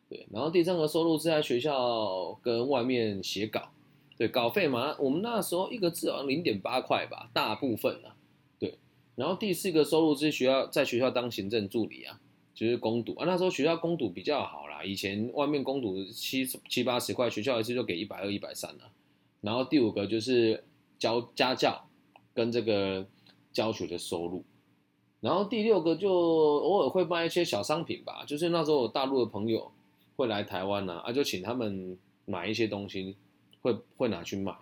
[0.07, 3.69] 对，然后第三个收入是在学校跟外面写稿，
[4.17, 8.15] 对，稿费嘛，我们那时候一个字好像零点八块吧，大部分啊。
[8.59, 8.77] 对，
[9.15, 12.19] 然后第四个收入是学校在学校当行政助理啊，
[12.53, 13.25] 就是攻读啊。
[13.25, 18.91] 那时候学校攻读比较好啦，以前外面攻读七七八十块，学校一次就给一百二、一百三了。
[19.41, 20.63] 然后第五个就是
[20.99, 21.87] 教家教
[22.33, 23.05] 跟这个
[23.51, 24.43] 教学的收入，
[25.19, 29.71] 然后第六个就偶尔会卖一些小商品吧，就是那时候大陆的朋友
[30.15, 33.17] 会来台湾呢，啊就请他们买一些东西，
[33.61, 34.55] 会会拿去卖。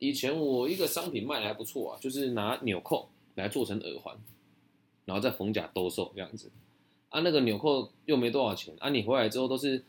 [0.00, 4.16] 以前我一个商品卖的还不错啊，就是拿纽扣来做成耳环，
[5.04, 6.50] 然后再缝甲兜售这样子，
[7.08, 9.84] 啊那个纽扣又没多少钱，啊你回来之后都是。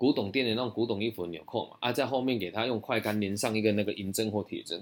[0.00, 4.78] 古董店的那种古董衣服的纽扣嘛，啊，在后面给他用快干连上一个那个银针或铁针，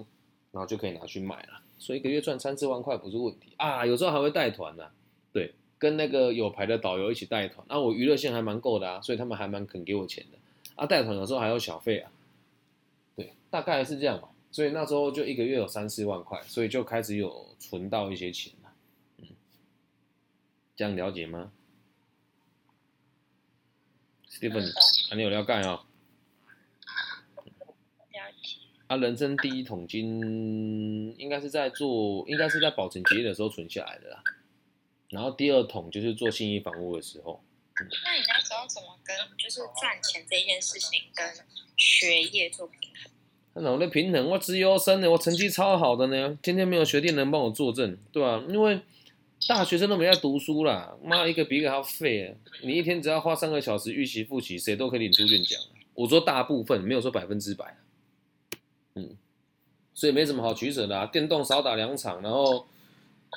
[0.53, 1.61] 然后就可以拿去卖了。
[1.77, 3.85] 所以一个月赚三四万块不是问题啊。
[3.85, 4.89] 有时候还会带团呢，
[5.33, 10.39] 对，跟那个有牌的导游一起带团，啊，我娱乐性还蛮够的啊，所以他们还蛮肯给我钱的。
[10.77, 12.13] 啊，带团有时候还有小费啊，
[13.17, 14.29] 对，大概是这样吧。
[14.53, 18.71] 所以那时候就一个月有三四万块，所以就开始有存到一些钱了。
[19.17, 19.27] 嗯，
[20.77, 21.51] 这样了解吗
[24.31, 24.71] ？Stephen，
[25.17, 25.85] 你有要干啊？
[28.11, 28.57] 了解。
[28.87, 34.23] 啊，人生第一桶金应该是在做，应该是在保存结业的时候存下来的啦。
[35.11, 37.43] 然后第二桶就是做信义房屋的时候。
[38.05, 41.27] 那你那时候怎么跟就是赚钱这件事情跟
[41.77, 43.13] 学业做平衡？
[43.63, 48.43] 那我的平衡，我资优生呢，我成绩超好的呢，天天没有学弟能帮我作证，对吧？
[48.49, 48.81] 因为
[49.47, 52.37] 大学生都没在读书啦，妈一个比一个还要废。
[52.63, 55.59] 你一天只要花三个小时预习复习，谁都可以领出卷奖。
[55.95, 57.77] 我说大部分，没有说百分之百。
[58.95, 59.17] 嗯，
[59.95, 62.67] 所以没什么好取舍的啊，电动少打两场，然后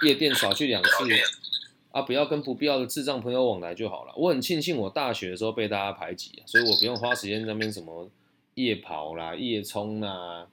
[0.04, 0.90] 夜店少去两次。
[1.92, 4.14] 啊，不要跟不必要的智障朋友往来就好了。
[4.16, 8.10] 我很庆幸我大学的时候被大家排挤，所以我不用花时间那边什么
[8.54, 10.48] 夜跑啦、夜冲啦，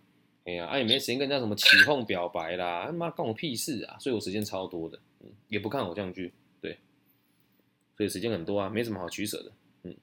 [0.44, 3.96] 哎呀，啊也没时间跟人家什么起哄表白啦，他妈关我屁事啊！
[4.00, 4.98] 所以我时间超多的，
[5.48, 6.78] 也不看偶像剧，对，
[7.96, 9.52] 所以时间很多啊，没什么好取舍的，
[9.82, 9.96] 嗯。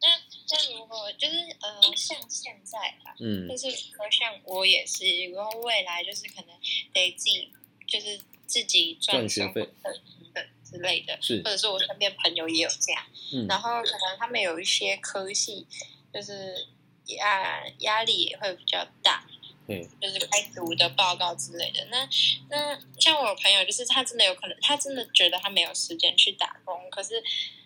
[0.00, 0.08] 那
[0.48, 6.54] 那如果就是呃，像现在吧，嗯，就是说像我也是，如果未来就是可能
[6.92, 7.52] 得自己
[7.86, 8.20] 就是。
[8.46, 9.68] 自己赚学费
[10.32, 13.04] 等之类的，是或者是我身边朋友也有这样，
[13.34, 15.66] 嗯，然后可能他们有一些科系，
[16.14, 16.68] 就是
[17.06, 19.26] 压压力也会比较大，
[19.68, 21.84] 嗯，就是该读的报告之类的。
[21.90, 22.08] 那
[22.48, 27.22] 那像我朋友，就是他真的有可能，他真的觉得他没有时间去打工，可是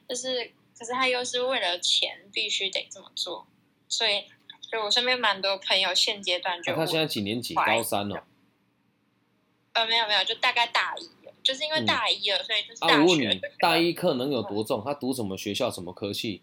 [0.09, 3.47] 就是可是他又是为了钱必须得这么做，
[3.89, 4.25] 所以
[4.73, 7.55] 就我身边蛮多朋友现阶段就他现在几年级？
[7.55, 8.25] 高三了。
[9.73, 11.09] 呃，没有没有，就大概大一，
[11.45, 12.95] 就是因为大一了，所以就是大学。
[12.95, 14.83] 啊，我问你，大一课能有多重？
[14.85, 15.71] 他读什么学校？
[15.71, 16.43] 什么科系？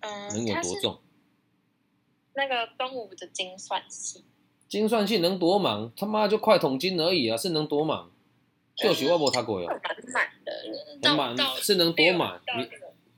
[0.00, 1.00] 嗯，能有多重？
[2.34, 4.24] 那个东吴的精算系。
[4.68, 5.92] 精算系能多忙？
[5.96, 8.10] 他妈就快统金而已啊，是能多忙？
[8.76, 9.66] 就是我无他过哟。
[9.66, 12.40] 满满的，满是能多满？
[12.58, 12.64] 你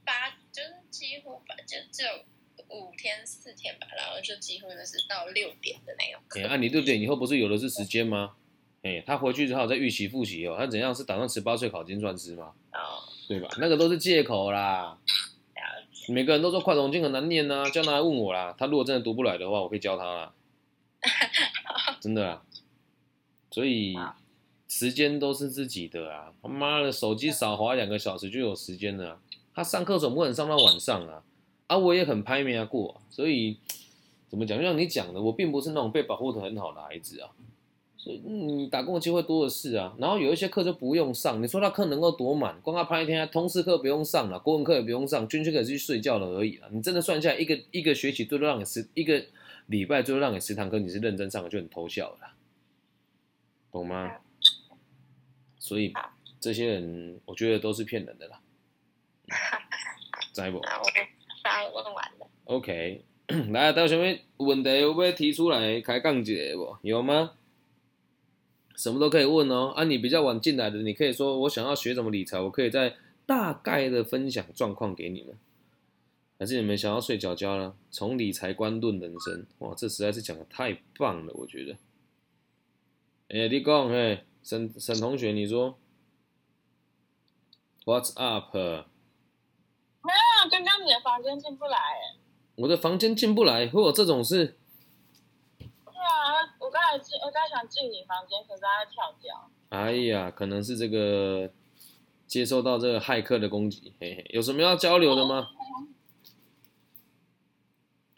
[0.05, 2.25] 八就是几乎吧，就只有。
[2.71, 6.21] 五天四天吧，然后就几乎就是到六点的那种。
[6.43, 8.33] 哎，啊，你六点以后不是有的是时间吗？
[8.83, 10.57] 哎，他回去之后再预习复习哦。
[10.59, 12.53] 他怎样是打算十八岁考精算师吗？
[12.73, 12.99] 哦，
[13.29, 13.49] 对吧？
[13.59, 14.99] 那个都是借口啦。
[16.09, 18.55] 每个人都说快龙经很难念呐，叫他来问我啦。
[18.59, 20.33] 他如果真的读不来的话，我可以教他啦。
[22.01, 22.43] 真的啊。
[23.51, 23.97] 所以
[24.69, 26.33] 时间都是自己的啊。
[26.43, 29.19] 他妈的，手机少滑两个小时就有时间了。
[29.55, 31.23] 他上课总不能上到晚上啊。
[31.67, 33.59] 啊，我也很拍面过，所以
[34.29, 34.59] 怎么讲？
[34.59, 37.31] 就像你讲的，我并不是那种被保护的很好的孩子啊，
[38.05, 39.95] 所以你打工的机会多的是啊。
[39.99, 42.61] 然后有一些课就不用上，你说他课能够多满？
[42.61, 46.69] 光他拍一天，通识课不用上了，国文课也不用上，军训课是去睡觉了而已啊。
[46.71, 49.25] 你真的算下来，一个一个学期最多让你十一个
[49.69, 52.19] 礼拜最多让你十堂课，你是认真上的就很偷笑了，
[53.73, 54.17] 懂吗？
[55.59, 55.95] 所以
[56.39, 58.39] 这些人我觉得都是骗人的啦，
[60.35, 60.59] 在不？
[60.59, 62.27] 问完了。
[62.45, 63.03] OK，
[63.51, 66.77] 来，有什么问题有要提出来开讲一下不？
[66.83, 67.33] 有吗？
[68.75, 69.73] 什么都可以问哦。
[69.77, 72.97] 啊，你比较晚进来的，你可以说我想要学什么理财，我可以在
[73.27, 75.37] 大概的分享状况给你们。
[76.37, 77.77] 还是你们想要睡觉觉了？
[77.91, 81.77] 从理财观论人生，哇，这实在是讲的太棒了，我觉得。
[83.29, 85.79] 哎，你讲，嘿，沈沈同学，你说
[87.85, 88.55] ，What's up？
[88.57, 91.79] 没有刚刚你的房间进不来，
[92.57, 94.57] 我的房间进不来，会有这种事？
[96.95, 99.51] 我刚才进，我刚才想进你房间，可是它跳掉。
[99.71, 101.51] 哎呀，可能是这个
[102.29, 105.49] 接收到这个骇客的攻击，嘿嘿，有什么要交流的吗？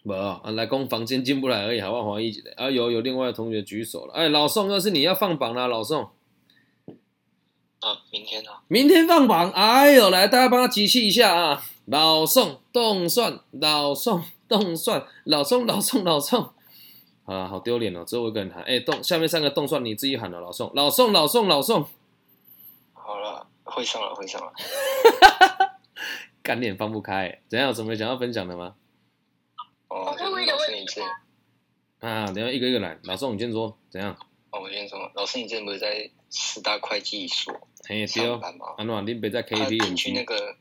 [0.02, 2.04] 不啊，来攻房间进不来而已，好不好？
[2.04, 6.10] 黄一姐的啊，有有另外的同学举手了，哎，老宋，又是你要放榜啦，老宋。
[7.80, 8.50] 啊，明天呢？
[8.68, 11.64] 明天放榜，哎呦，来，大家帮他集气一下啊！
[11.86, 16.50] 老宋动算，老宋动算，老宋老宋老宋，
[17.26, 18.04] 啊，好丢脸哦！
[18.06, 21.84] 只有我一个人喊，哎，动下面三个动算你自己喊了，老宋老宋老宋老宋。
[22.92, 24.52] 好了，会上了会上了，
[26.42, 27.68] 干脸放不开，怎样？
[27.68, 28.76] 有什么想要分享的吗？
[29.88, 30.24] 哦，老师
[30.72, 31.02] 你这
[32.06, 34.16] 啊，等下一个一个来，老宋你先说，怎样？
[34.50, 37.52] 哦，我先说，老师你之前不是在四大会计所
[38.06, 38.66] 上班吗？
[38.76, 40.56] 啊，那你别在 KTV 去那个。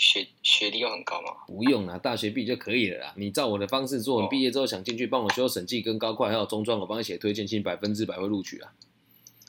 [0.00, 1.28] 学学历又很高吗？
[1.46, 3.12] 不用啦，大学毕就可以了啦。
[3.18, 8.72] 你照我的方式做，你毕业之后想进去帮我修审计跟高快还有中专，我帮你写推荐信，百分之百会录取啊。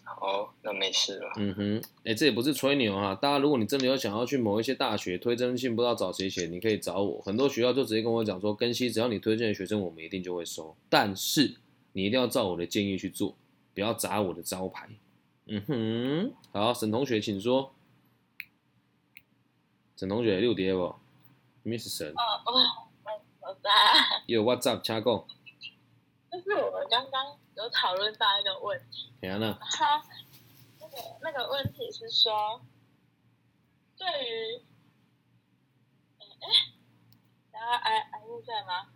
[0.04, 1.32] 好，那没事了。
[1.38, 3.16] 嗯哼，哎，这也不是吹牛啊。
[3.16, 7.22] 大家如果你真的有想要去某一些大学推荐信，不知道找谁写，你可以找我。
[7.22, 10.76] 很多学校就直接跟我讲说，根西只要你推荐的学生，我们一定就会收。
[10.90, 11.56] 但是
[11.94, 13.38] 你一定要照我的建议去做，
[13.74, 14.90] 不要砸我的招牌。
[15.48, 17.72] 嗯哼，好，沈同学请说。
[20.02, 20.96] 沈同学六叠不
[21.64, 22.10] ？Miss 神。
[22.10, 22.90] 哦哦，
[23.40, 23.70] 我在
[24.26, 25.28] 有 What's up，加贡？
[26.32, 29.12] 就是我们刚刚有讨论到一个问题。
[29.22, 29.60] 怎样呢？
[29.74, 30.02] 他
[30.80, 32.60] 那个那个问题是说，
[33.96, 34.64] 对于，
[36.18, 36.50] 哎，
[37.52, 38.88] 然后哎哎木在吗？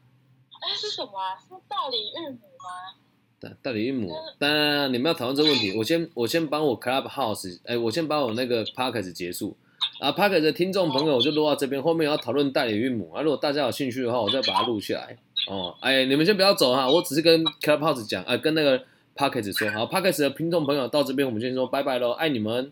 [0.59, 1.37] 哎是什么啊？
[1.37, 2.97] 是大理孕母吗？
[3.39, 4.11] 大大理孕母？
[4.39, 9.55] 当然你们要讨论这个问题，我先我先帮我 Clubhouse，哎，我先把我那个 p a r k e s 结束。
[9.99, 13.21] 啊 p a r k e s 的听众朋友就录到这边，后面要讨论代理孕母啊。
[13.21, 15.17] 如果大家有兴趣的话，我再把它录下来。
[15.47, 18.77] 哦，哎，你们先不要走哈，我只是跟 Clubhouse 讲，啊，跟那个
[19.15, 22.71] p a r k e s 说，好 p a r k e s 的听众朋友到这边，我们先说拜拜喽，爱你们。